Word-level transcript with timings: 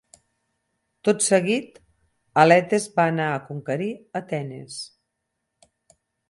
Tot 1.09 1.19
seguit, 1.25 1.77
Aletes 2.43 2.87
va 2.95 3.05
anar 3.11 3.29
a 3.35 3.45
conquerir 3.51 3.91
Atenes. 4.21 4.81